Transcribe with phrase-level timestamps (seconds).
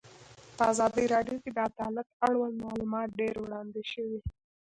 [0.55, 4.19] په ازادي راډیو کې د عدالت اړوند معلومات ډېر وړاندې شوي.